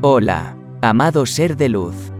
Hola, 0.00 0.56
amado 0.80 1.26
ser 1.26 1.56
de 1.56 1.68
luz. 1.68 2.12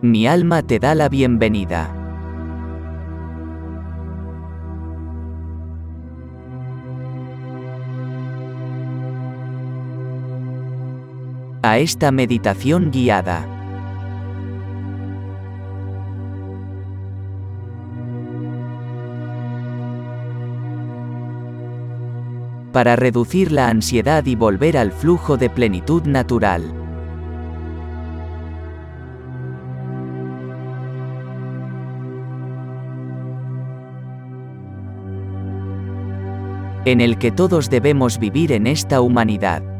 Mi 0.00 0.28
alma 0.28 0.62
te 0.62 0.78
da 0.78 0.94
la 0.94 1.08
bienvenida. 1.08 1.92
A 11.62 11.78
esta 11.78 12.12
meditación 12.12 12.92
guiada. 12.92 13.55
Para 22.76 22.94
reducir 22.94 23.52
la 23.52 23.68
ansiedad 23.68 24.26
y 24.26 24.34
volver 24.34 24.76
al 24.76 24.92
flujo 24.92 25.38
de 25.38 25.48
plenitud 25.48 26.02
natural. 26.02 26.62
en 36.84 37.00
el 37.00 37.16
que 37.16 37.32
todos 37.32 37.70
debemos 37.70 38.18
vivir 38.18 38.52
en 38.52 38.66
esta 38.66 39.00
humanidad. 39.00 39.75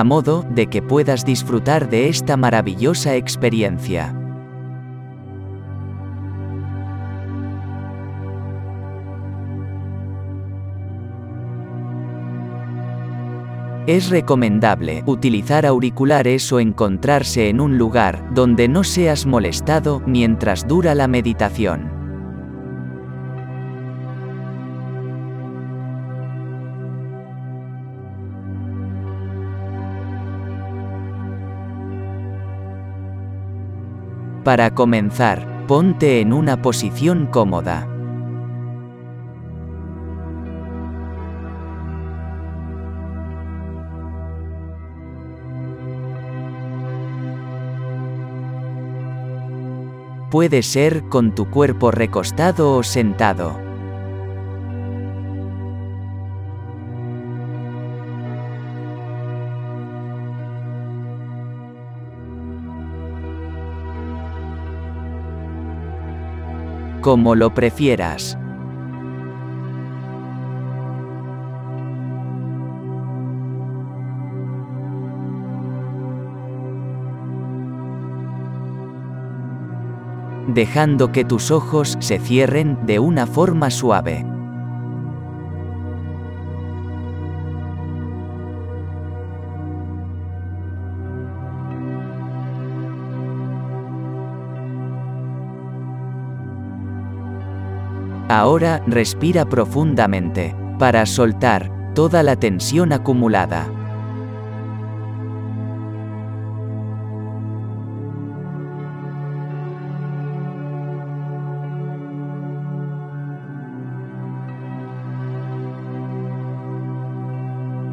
A 0.00 0.04
modo 0.04 0.46
de 0.48 0.66
que 0.68 0.80
puedas 0.80 1.26
disfrutar 1.26 1.90
de 1.90 2.08
esta 2.08 2.38
maravillosa 2.38 3.16
experiencia. 3.16 4.16
Es 13.86 14.08
recomendable 14.08 15.02
utilizar 15.04 15.66
auriculares 15.66 16.50
o 16.50 16.60
encontrarse 16.60 17.50
en 17.50 17.60
un 17.60 17.76
lugar 17.76 18.32
donde 18.32 18.68
no 18.68 18.84
seas 18.84 19.26
molestado 19.26 20.00
mientras 20.06 20.66
dura 20.66 20.94
la 20.94 21.08
meditación. 21.08 21.99
Para 34.44 34.74
comenzar, 34.74 35.66
ponte 35.66 36.20
en 36.20 36.32
una 36.32 36.62
posición 36.62 37.26
cómoda. 37.26 37.86
Puede 50.30 50.62
ser 50.62 51.02
con 51.10 51.34
tu 51.34 51.50
cuerpo 51.50 51.90
recostado 51.90 52.76
o 52.76 52.82
sentado. 52.82 53.69
Como 67.00 67.34
lo 67.34 67.54
prefieras. 67.54 68.36
dejando 80.54 81.12
que 81.12 81.24
tus 81.24 81.50
ojos 81.50 81.96
se 82.00 82.18
cierren 82.18 82.78
de 82.84 82.98
una 82.98 83.26
forma 83.26 83.70
suave. 83.70 84.26
Ahora 98.30 98.80
respira 98.86 99.44
profundamente, 99.44 100.54
para 100.78 101.04
soltar 101.04 101.68
toda 101.96 102.22
la 102.22 102.36
tensión 102.36 102.92
acumulada. 102.92 103.66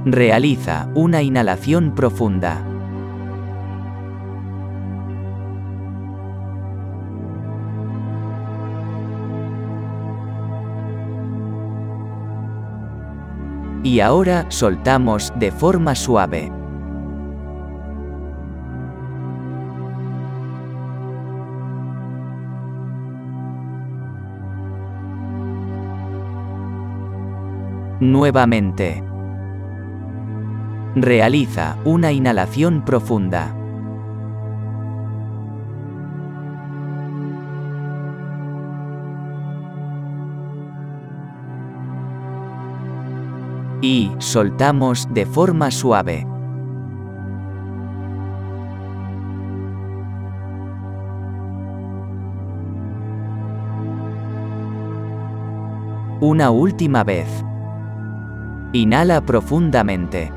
Realiza 0.06 0.88
una 0.94 1.24
inhalación 1.24 1.96
profunda. 1.96 2.67
Y 13.88 14.02
ahora 14.02 14.46
soltamos 14.50 15.32
de 15.40 15.50
forma 15.50 15.96
suave. 15.96 16.52
Nuevamente. 28.02 29.02
Realiza 30.96 31.78
una 31.86 32.12
inhalación 32.12 32.84
profunda. 32.84 33.56
Y 43.82 44.12
soltamos 44.18 45.08
de 45.14 45.26
forma 45.26 45.70
suave. 45.70 46.26
Una 56.20 56.50
última 56.50 57.04
vez. 57.04 57.28
Inhala 58.74 59.22
profundamente. 59.22 60.32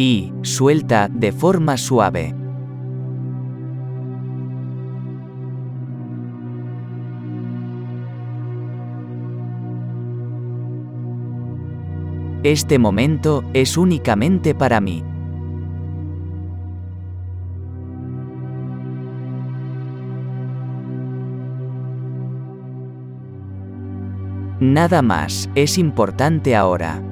y 0.00 0.32
suelta 0.40 1.08
de 1.12 1.30
forma 1.30 1.76
suave. 1.76 2.39
Este 12.42 12.78
momento 12.78 13.44
es 13.52 13.76
únicamente 13.76 14.54
para 14.54 14.80
mí. 14.80 15.04
Nada 24.58 25.02
más 25.02 25.50
es 25.54 25.76
importante 25.76 26.56
ahora. 26.56 27.02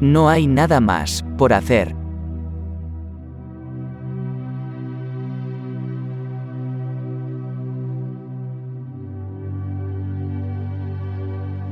No 0.00 0.30
hay 0.30 0.46
nada 0.46 0.80
más 0.80 1.22
por 1.36 1.52
hacer. 1.52 2.07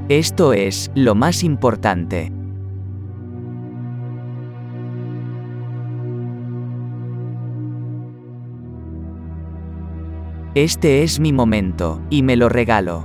Esto 0.09 0.53
es 0.53 0.93
lo 0.95 1.17
más 1.17 1.43
importante. 1.43 2.31
Este 10.55 11.03
es 11.03 11.19
mi 11.19 11.33
momento, 11.33 12.01
y 12.09 12.23
me 12.23 12.37
lo 12.37 12.49
regalo. 12.49 13.05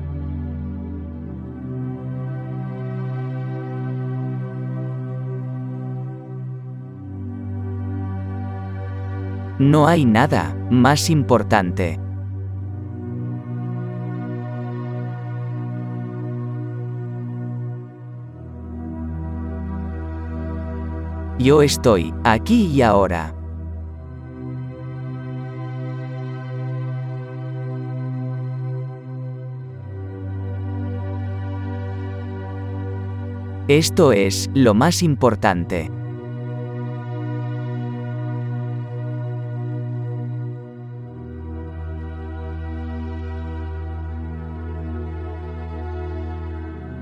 No 9.58 9.88
hay 9.88 10.06
nada 10.06 10.56
más 10.70 11.10
importante. 11.10 12.01
Yo 21.42 21.64
estoy 21.64 22.14
aquí 22.24 22.68
y 22.68 22.84
ahora. 22.84 23.34
Esto 33.68 34.12
es 34.12 34.52
lo 34.54 34.76
más 34.76 35.02
importante. 35.02 35.90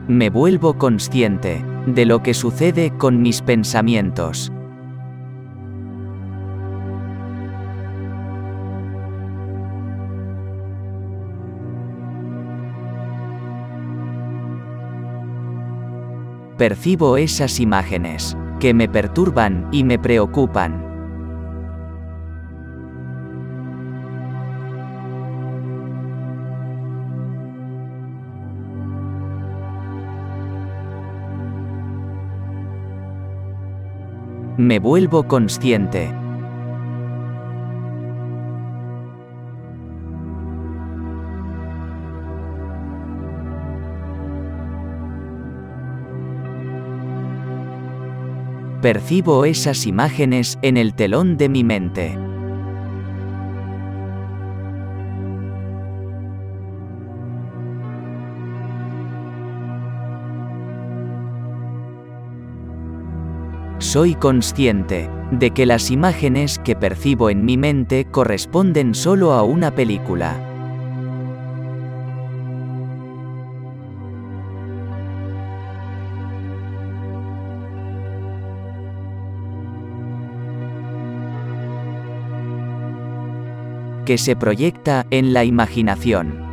Me 0.08 0.30
vuelvo 0.30 0.78
consciente 0.78 1.69
de 1.86 2.06
lo 2.06 2.22
que 2.22 2.34
sucede 2.34 2.92
con 2.98 3.22
mis 3.22 3.42
pensamientos. 3.42 4.52
Percibo 16.58 17.16
esas 17.16 17.62
imágenes, 17.62 18.36
que 18.60 18.74
me 18.74 18.90
perturban 18.90 19.70
y 19.72 19.86
me 19.86 19.98
preocupan. 19.98 20.89
Me 34.70 34.78
vuelvo 34.78 35.28
consciente. 35.28 36.14
Percibo 48.84 49.46
esas 49.46 49.88
imágenes 49.88 50.60
en 50.62 50.78
el 50.78 50.94
telón 50.94 51.38
de 51.38 51.50
mi 51.50 51.64
mente. 51.64 52.29
Soy 63.80 64.14
consciente 64.14 65.10
de 65.32 65.52
que 65.52 65.66
las 65.66 65.90
imágenes 65.90 66.60
que 66.60 66.76
percibo 66.76 67.30
en 67.30 67.46
mi 67.46 67.56
mente 67.56 68.04
corresponden 68.04 68.94
solo 68.94 69.32
a 69.32 69.44
una 69.44 69.72
película. 69.72 70.46
que 84.06 84.18
se 84.18 84.36
proyecta 84.36 85.06
en 85.12 85.34
la 85.34 85.44
imaginación. 85.44 86.49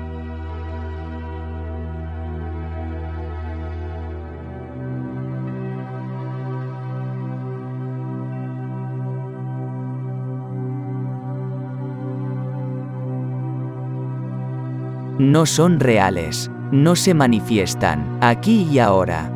No 15.27 15.45
son 15.45 15.81
reales, 15.81 16.53
no 16.71 16.95
se 16.95 17.13
manifiestan, 17.13 18.17
aquí 18.21 18.69
y 18.71 18.79
ahora. 18.79 19.33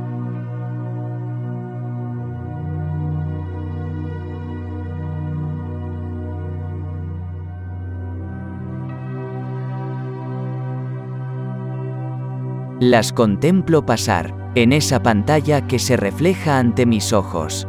Las 12.79 13.13
contemplo 13.13 13.85
pasar, 13.85 14.33
en 14.55 14.73
esa 14.73 15.03
pantalla 15.03 15.67
que 15.67 15.81
se 15.81 15.97
refleja 15.97 16.61
ante 16.61 16.87
mis 16.87 17.13
ojos. 17.13 17.67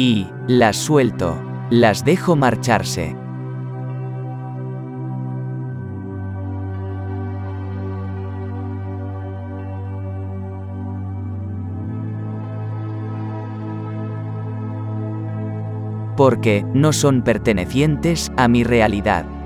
Y, 0.00 0.28
las 0.46 0.76
suelto, 0.76 1.42
las 1.70 2.04
dejo 2.04 2.36
marcharse. 2.36 3.16
porque 16.16 16.64
no 16.74 16.92
son 16.92 17.22
pertenecientes 17.22 18.32
a 18.36 18.48
mi 18.48 18.64
realidad. 18.64 19.37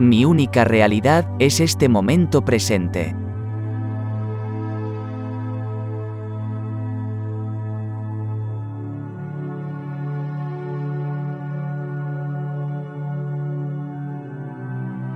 Mi 0.00 0.24
única 0.24 0.64
realidad 0.64 1.30
es 1.38 1.60
este 1.60 1.90
momento 1.90 2.42
presente. 2.42 3.14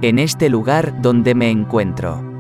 en 0.03 0.19
este 0.19 0.51
lugar 0.51 1.01
donde 1.01 1.35
me 1.35 1.51
encuentro. 1.51 2.34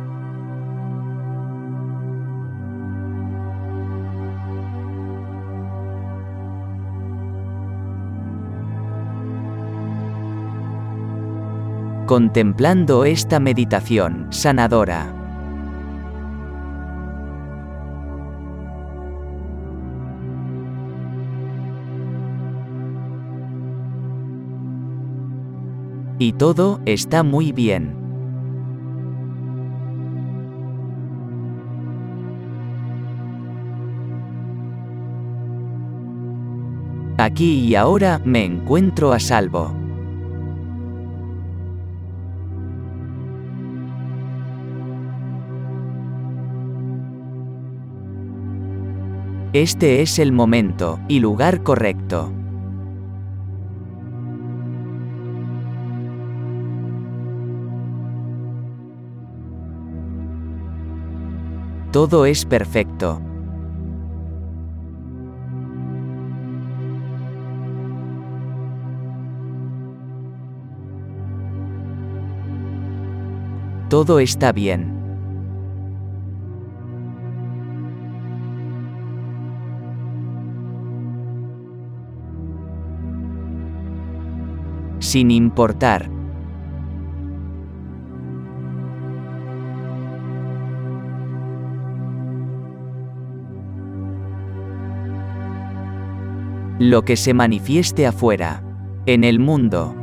Contemplando 12.14 13.04
esta 13.04 13.40
meditación 13.40 14.28
sanadora. 14.30 15.12
Y 26.20 26.34
todo 26.34 26.80
está 26.86 27.24
muy 27.24 27.50
bien. 27.50 27.96
Aquí 37.18 37.58
y 37.66 37.74
ahora 37.74 38.20
me 38.24 38.44
encuentro 38.44 39.12
a 39.12 39.18
salvo. 39.18 39.83
Este 49.54 50.02
es 50.02 50.18
el 50.18 50.32
momento 50.32 50.98
y 51.06 51.20
lugar 51.20 51.62
correcto. 51.62 52.32
Todo 61.92 62.26
es 62.26 62.44
perfecto. 62.44 63.20
Todo 73.88 74.18
está 74.18 74.50
bien. 74.50 74.93
Sin 85.14 85.30
importar. 85.30 86.10
Lo 96.80 97.02
que 97.02 97.14
se 97.14 97.32
manifieste 97.32 98.08
afuera. 98.08 98.64
En 99.06 99.22
el 99.22 99.38
mundo. 99.38 99.94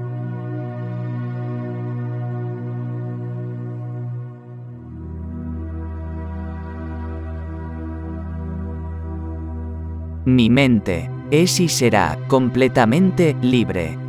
Mi 10.24 10.50
mente 10.50 11.10
es 11.32 11.60
y 11.60 11.68
será 11.68 12.18
completamente 12.30 13.36
libre. 13.42 14.01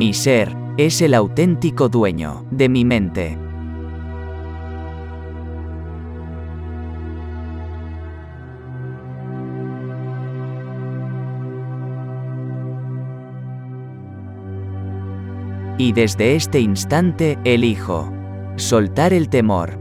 Mi 0.00 0.14
ser 0.14 0.56
es 0.78 1.02
el 1.02 1.12
auténtico 1.12 1.90
dueño 1.90 2.46
de 2.50 2.70
mi 2.70 2.86
mente. 2.86 3.36
Y 15.76 15.92
desde 15.92 16.34
este 16.34 16.60
instante 16.60 17.38
elijo 17.44 18.10
soltar 18.56 19.12
el 19.12 19.28
temor. 19.28 19.79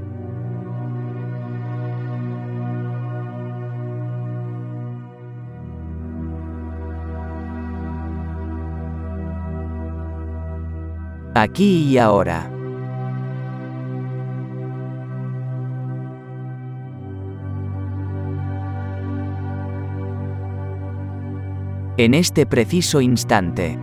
Aquí 11.41 11.88
y 11.88 11.98
ahora. 11.98 12.51
En 21.96 22.13
este 22.13 22.46
preciso 22.46 23.00
instante. 23.00 23.79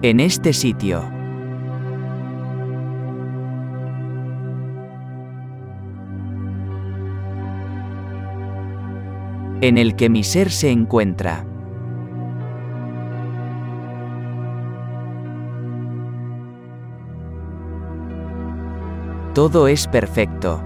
En 0.00 0.20
este 0.20 0.54
sitio. 0.54 1.17
En 9.60 9.76
el 9.76 9.96
que 9.96 10.08
mi 10.08 10.22
ser 10.22 10.52
se 10.52 10.70
encuentra. 10.70 11.44
Todo 19.34 19.66
es 19.66 19.88
perfecto. 19.88 20.62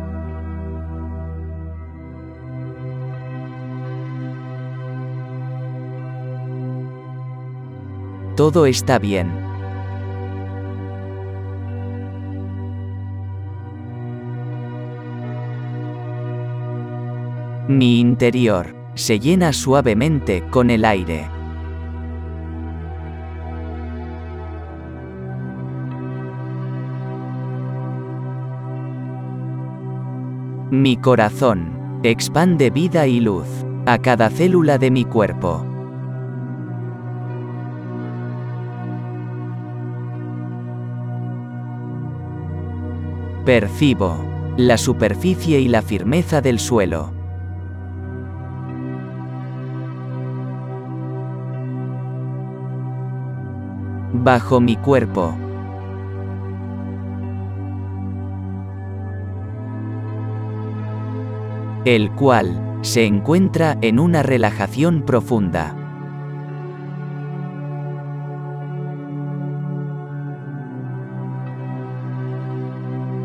Todo 8.37 8.67
está 8.67 8.99
bien. 8.99 9.31
Mi 17.69 18.01
interior 18.01 18.72
se 18.95 19.19
llena 19.19 19.53
suavemente 19.53 20.43
con 20.51 20.71
el 20.71 20.85
aire. 20.85 21.29
Mi 30.71 30.97
corazón 30.97 32.01
expande 32.03 32.71
vida 32.71 33.07
y 33.07 33.21
luz 33.21 33.47
a 33.87 33.99
cada 33.99 34.31
célula 34.31 34.79
de 34.79 34.91
mi 34.91 35.05
cuerpo. 35.05 35.67
Percibo 43.45 44.25
la 44.57 44.79
superficie 44.79 45.61
y 45.61 45.69
la 45.69 45.83
firmeza 45.83 46.41
del 46.41 46.59
suelo. 46.59 47.22
Bajo 54.23 54.61
mi 54.61 54.77
cuerpo. 54.77 55.37
El 61.85 62.13
cual 62.13 62.79
se 62.83 63.05
encuentra 63.05 63.77
en 63.81 63.99
una 63.99 64.23
relajación 64.23 65.03
profunda. 65.03 65.77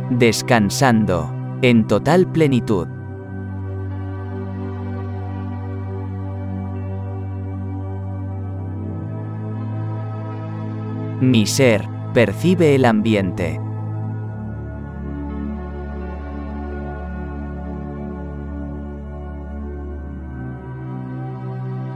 descansando, 0.09 1.31
en 1.61 1.85
total 1.85 2.25
plenitud. 2.31 2.96
Mi 11.19 11.47
ser 11.47 11.89
percibe 12.13 12.75
el 12.75 12.85
ambiente. 12.85 13.59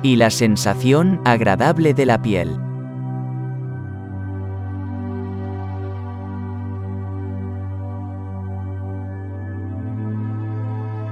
Y 0.02 0.16
la 0.16 0.32
sensación 0.32 1.22
agradable 1.24 1.94
de 1.94 2.06
la 2.08 2.20
piel. 2.20 2.60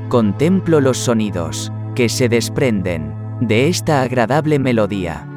Contemplo 0.09 0.81
los 0.81 0.97
sonidos 0.97 1.71
que 1.93 2.09
se 2.09 2.27
desprenden 2.27 3.13
de 3.39 3.67
esta 3.67 4.01
agradable 4.01 4.57
melodía. 4.57 5.28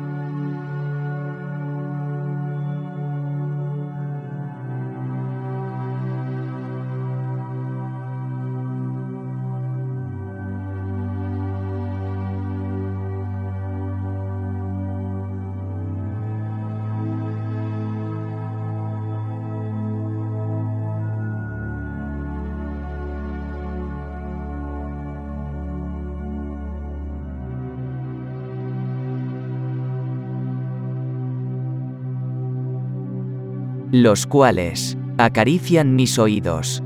Los 33.92 34.26
cuales 34.26 34.96
acarician 35.18 35.94
mis 35.94 36.18
oídos. 36.18 36.82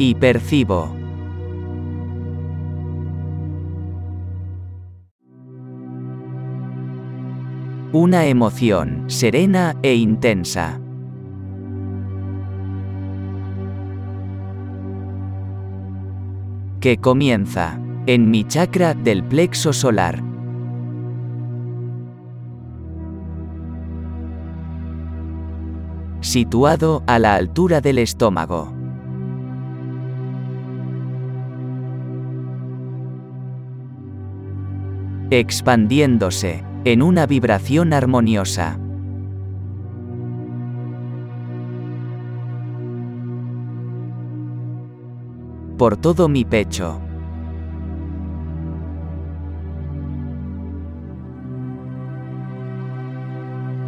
Y 0.00 0.16
percibo 0.16 0.92
Una 7.92 8.26
emoción 8.26 9.04
serena 9.06 9.76
e 9.82 9.94
intensa. 9.94 10.80
Que 16.80 16.98
comienza 16.98 17.80
en 18.08 18.30
mi 18.30 18.42
chakra 18.42 18.94
del 18.94 19.22
plexo 19.22 19.74
solar. 19.74 20.22
Situado 26.20 27.02
a 27.06 27.18
la 27.18 27.34
altura 27.34 27.82
del 27.82 27.98
estómago. 27.98 28.72
Expandiéndose 35.28 36.64
en 36.86 37.02
una 37.02 37.26
vibración 37.26 37.92
armoniosa. 37.92 38.80
Por 45.76 45.98
todo 45.98 46.30
mi 46.30 46.46
pecho. 46.46 47.02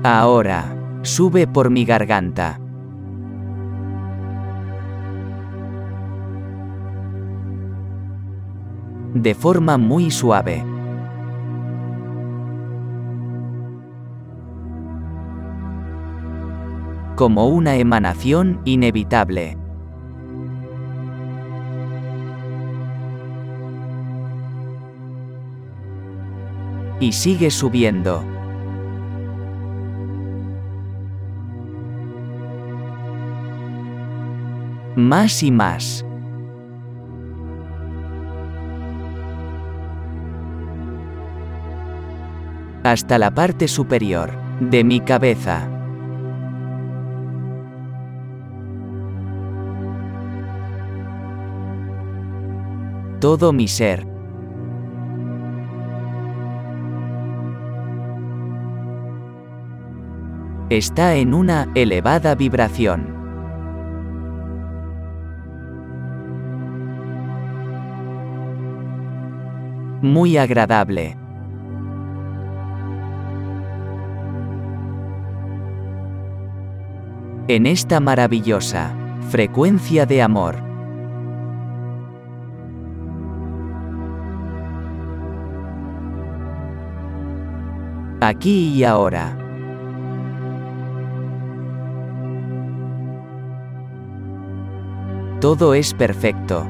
Ahora, 0.02 0.75
sube 1.02 1.47
por 1.47 1.71
mi 1.71 1.85
garganta. 1.85 2.59
De 9.14 9.35
forma 9.35 9.76
muy 9.76 10.11
suave. 10.11 10.64
como 17.21 17.49
una 17.49 17.76
emanación 17.76 18.62
inevitable. 18.64 19.59
Y 26.99 27.12
sigue 27.12 27.50
subiendo. 27.50 28.40
Más 34.97 35.43
y 35.43 35.51
más. 35.51 36.05
Hasta 42.83 43.19
la 43.19 43.31
parte 43.31 43.69
superior 43.69 44.31
de 44.61 44.85
mi 44.85 45.01
cabeza. 45.01 45.69
todo 53.21 53.53
mi 53.53 53.69
ser. 53.69 54.07
Está 60.71 61.15
en 61.17 61.35
una 61.35 61.69
elevada 61.75 62.35
vibración. 62.35 63.20
Muy 70.02 70.39
agradable. 70.39 71.17
En 77.49 77.67
esta 77.67 78.00
maravillosa 78.00 78.95
frecuencia 79.28 80.06
de 80.06 80.23
amor. 80.23 80.56
Aquí 88.23 88.69
y 88.75 88.84
ahora. 88.84 89.36
Todo 95.41 95.75
es 95.75 95.93
perfecto. 95.95 96.67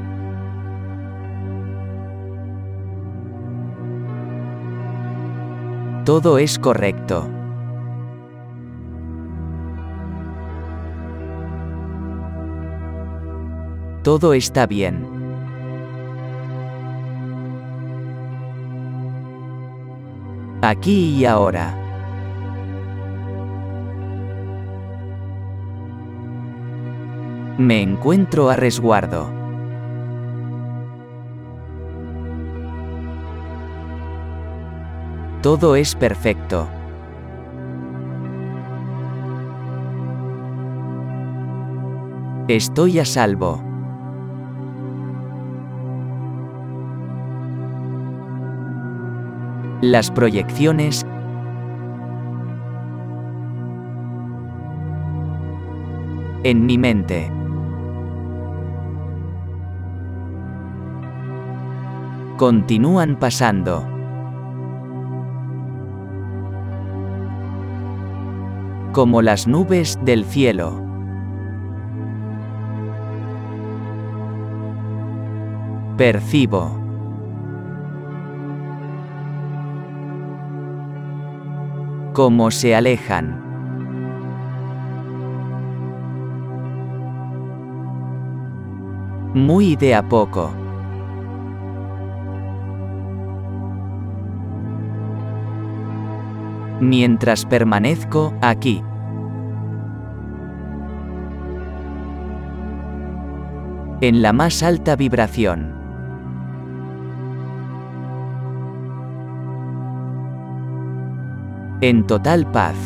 Todo 6.05 6.39
es 6.39 6.59
correcto. 6.59 7.29
Todo 14.03 14.33
está 14.33 14.67
bien. 14.67 15.07
Aquí 20.63 21.17
y 21.19 21.27
ahora. 21.27 21.77
Me 27.59 27.83
encuentro 27.83 28.49
a 28.49 28.57
resguardo. 28.57 29.40
Todo 35.43 35.75
es 35.75 35.95
perfecto. 35.95 36.69
Estoy 42.47 42.99
a 42.99 43.07
salvo. 43.07 43.63
Las 49.81 50.11
proyecciones 50.11 51.07
en 56.43 56.67
mi 56.67 56.77
mente. 56.77 57.33
Continúan 62.37 63.17
pasando. 63.19 64.00
Como 68.93 69.23
las 69.23 69.47
nubes 69.47 69.99
del 70.05 70.25
cielo. 70.25 70.85
Percibo. 75.97 76.81
cómo 82.13 82.51
se 82.51 82.75
alejan. 82.75 83.41
Muy 89.35 89.77
de 89.77 89.95
a 89.95 90.07
poco. 90.07 90.53
Mientras 96.81 97.45
permanezco 97.45 98.33
aquí. 98.41 98.83
En 104.01 104.23
la 104.23 104.33
más 104.33 104.63
alta 104.63 104.97
vibración. 104.97 105.75
En 111.83 112.07
total 112.07 112.51
paz. 112.51 112.77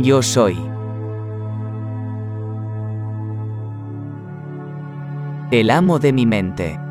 Yo 0.00 0.22
soy. 0.22 0.58
El 5.52 5.70
amo 5.70 6.00
de 6.00 6.12
mi 6.12 6.26
mente. 6.26 6.85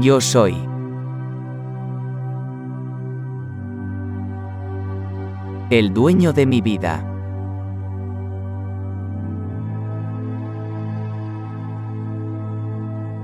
Yo 0.00 0.20
soy. 0.20 0.54
El 5.70 5.92
dueño 5.92 6.32
de 6.32 6.46
mi 6.46 6.60
vida. 6.60 7.04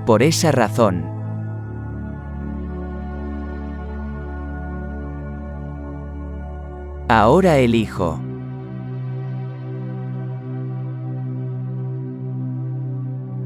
Por 0.05 0.21
esa 0.21 0.51
razón. 0.51 1.05
Ahora 7.07 7.57
elijo. 7.57 8.19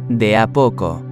De 0.07 0.35
a 0.35 0.47
poco. 0.47 1.08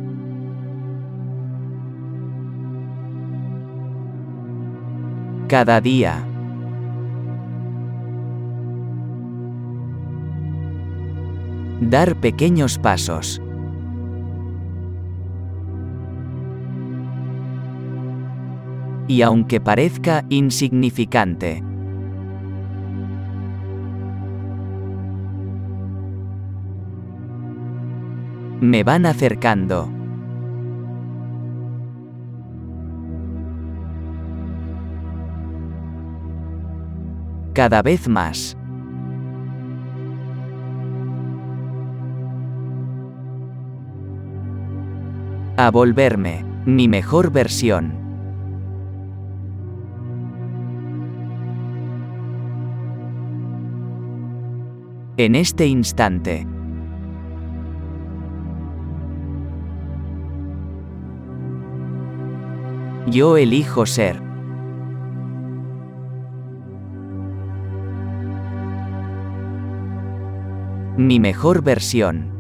Cada 5.47 5.79
día. 5.79 6.27
Dar 11.79 12.17
pequeños 12.17 12.77
pasos. 12.77 13.41
Y 19.07 19.21
aunque 19.21 19.61
parezca 19.61 20.25
insignificante. 20.27 21.63
Me 28.59 28.83
van 28.83 29.05
acercando. 29.05 29.96
Cada 37.57 37.81
vez 37.81 38.07
más. 38.07 38.55
A 45.57 45.71
volverme, 45.71 46.45
mi 46.67 46.87
mejor 46.87 47.31
versión. 47.31 47.95
En 55.17 55.33
este 55.33 55.65
instante. 55.65 56.45
Yo 63.07 63.35
elijo 63.35 63.87
ser. 63.87 64.26
Mi 70.97 71.19
mejor 71.19 71.61
versión. 71.61 72.31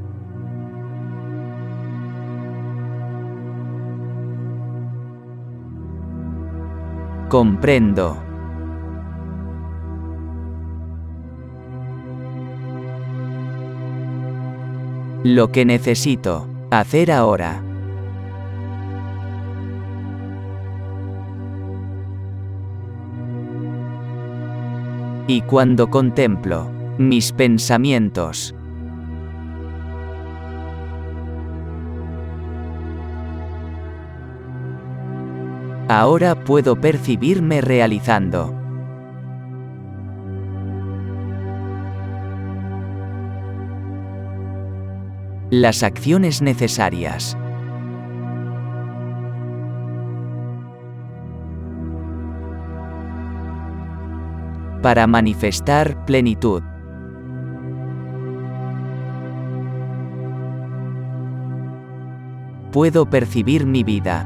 Comprendo. 7.29 8.17
Lo 15.23 15.51
que 15.51 15.63
necesito 15.63 16.47
hacer 16.71 17.11
ahora. 17.11 17.61
Y 25.27 25.41
cuando 25.41 25.91
contemplo 25.91 26.76
mis 26.97 27.31
pensamientos, 27.31 28.55
ahora 35.87 36.35
puedo 36.35 36.79
percibirme 36.79 37.61
realizando. 37.61 38.53
Las 45.49 45.81
acciones 45.83 46.41
necesarias. 46.41 47.37
Para 54.81 55.07
manifestar 55.07 56.05
plenitud. 56.05 56.63
Puedo 62.77 63.07
percibir 63.09 63.65
mi 63.65 63.83
vida. 63.83 64.23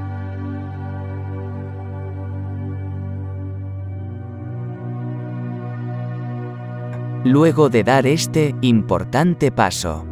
Luego 7.23 7.69
de 7.69 7.85
dar 7.85 8.05
este 8.05 8.53
importante 8.59 9.53
paso. 9.53 10.05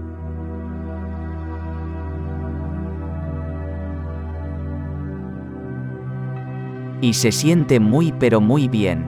Y 7.02 7.12
se 7.12 7.34
siente 7.34 7.82
muy 7.82 8.14
pero 8.14 8.40
muy 8.40 8.70
bien. 8.70 9.06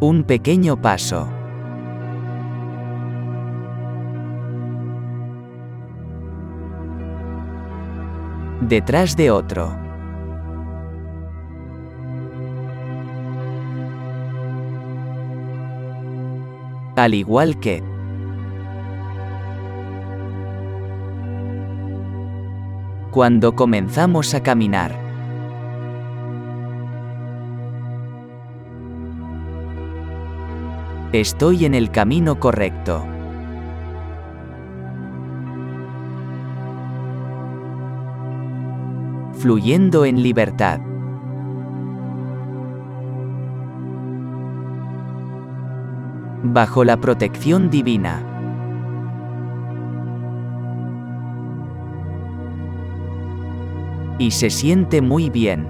Un 0.00 0.24
pequeño 0.24 0.76
paso. 0.76 1.43
Detrás 8.60 9.16
de 9.16 9.30
otro. 9.30 9.76
Al 16.96 17.14
igual 17.14 17.58
que, 17.58 17.82
cuando 23.14 23.54
comenzamos 23.54 24.34
a 24.34 24.42
caminar. 24.42 24.98
Estoy 31.12 31.64
en 31.64 31.74
el 31.74 31.92
camino 31.92 32.40
correcto. 32.40 33.06
Fluyendo 39.44 40.06
en 40.06 40.22
libertad. 40.22 40.80
Bajo 46.42 46.82
la 46.82 46.96
protección 46.96 47.68
divina. 47.68 48.22
Y 54.18 54.30
se 54.30 54.48
siente 54.48 55.02
muy 55.02 55.28
bien. 55.28 55.68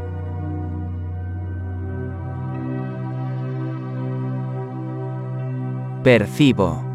Percibo. 6.05 6.94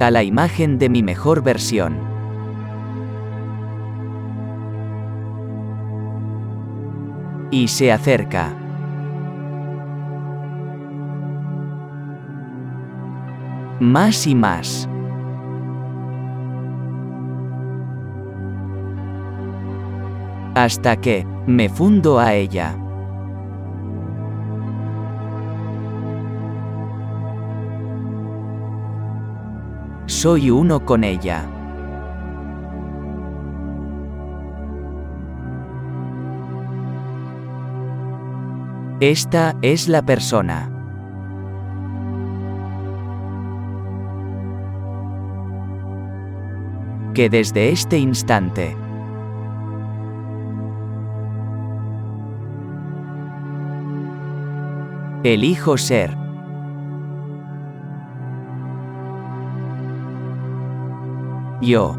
A 0.00 0.10
la 0.10 0.22
imagen 0.22 0.78
de 0.78 0.88
mi 0.88 1.02
mejor 1.02 1.42
versión. 1.42 1.98
Y 7.50 7.68
se 7.68 7.92
acerca. 7.92 8.56
Más 13.78 14.26
y 14.26 14.34
más. 14.34 14.88
hasta 20.54 20.96
que 20.96 21.26
me 21.46 21.68
fundo 21.68 22.18
a 22.18 22.34
ella. 22.34 22.76
Soy 30.22 30.50
uno 30.50 30.84
con 30.84 31.02
ella. 31.02 31.48
Esta 39.00 39.56
es 39.62 39.88
la 39.88 40.02
persona. 40.02 40.70
Que 47.14 47.30
desde 47.30 47.70
este 47.70 47.96
instante 47.96 48.76
Elijo 55.24 55.78
ser. 55.78 56.29
vio. 61.60 61.96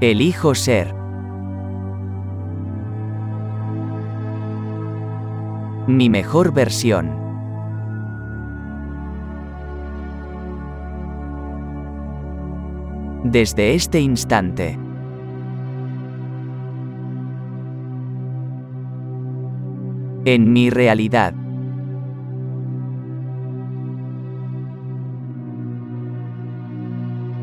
Elijo 0.00 0.54
ser. 0.54 0.94
Mi 5.88 6.08
mejor 6.08 6.52
versión. 6.52 7.10
Desde 13.24 13.74
este 13.74 14.00
instante. 14.00 14.78
En 20.24 20.52
mi 20.52 20.70
realidad. 20.70 21.47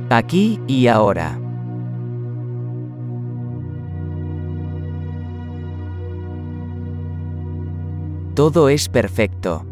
Aquí 0.10 0.60
y 0.68 0.86
ahora. 0.88 1.40
Todo 8.36 8.70
es 8.70 8.88
perfecto. 8.88 9.66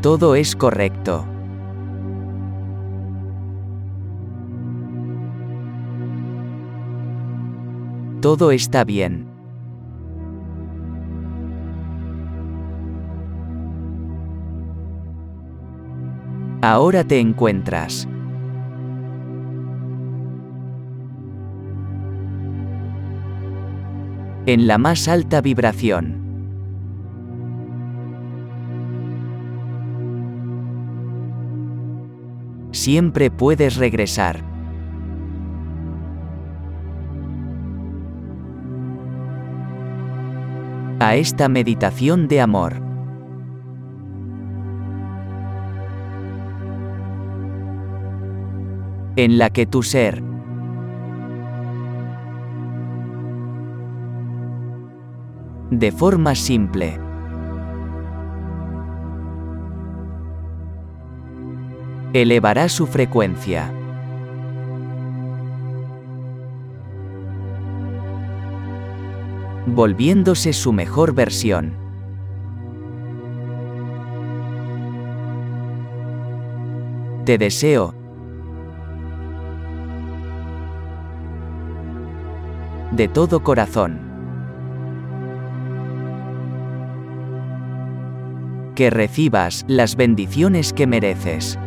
Todo 0.00 0.34
es 0.34 0.56
correcto. 0.56 1.26
Todo 8.20 8.52
está 8.52 8.84
bien. 8.84 9.31
Ahora 16.64 17.02
te 17.02 17.18
encuentras. 17.18 18.06
En 24.46 24.68
la 24.68 24.78
más 24.78 25.08
alta 25.08 25.40
vibración. 25.40 26.20
Siempre 32.70 33.32
puedes 33.32 33.74
regresar. 33.74 34.44
A 41.00 41.16
esta 41.16 41.48
meditación 41.48 42.28
de 42.28 42.40
amor. 42.40 42.91
En 49.16 49.38
la 49.38 49.50
que 49.50 49.66
tu 49.66 49.82
ser, 49.82 50.22
de 55.72 55.90
forma 55.90 56.34
simple. 56.34 56.98
Elevará 62.12 62.68
su 62.68 62.86
frecuencia. 62.86 63.72
Volviéndose 69.66 70.52
su 70.52 70.74
mejor 70.74 71.14
versión. 71.14 71.72
Te 77.24 77.38
deseo. 77.38 78.01
De 82.92 83.08
todo 83.08 83.42
corazón. 83.42 84.12
que 88.74 88.90
recibas 88.90 89.64
las 89.68 89.96
bendiciones 89.96 90.72
que 90.72 90.86
mereces. 90.86 91.58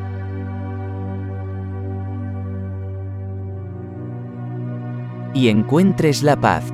Y 5.34 5.50
encuentres 5.50 6.24
la 6.24 6.36
paz. 6.38 6.72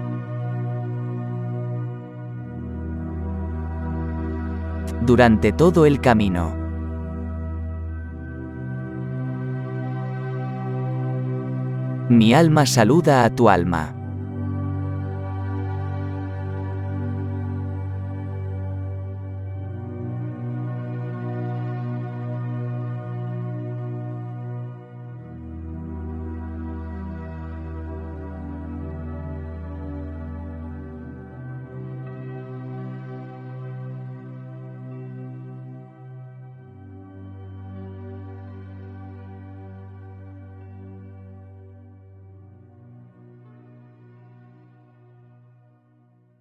Durante 5.05 5.51
todo 5.51 5.85
el 5.85 5.99
camino. 5.99 6.55
Mi 12.09 12.33
alma 12.33 12.65
saluda 12.65 13.23
a 13.23 13.29
tu 13.29 13.49
alma. 13.49 14.00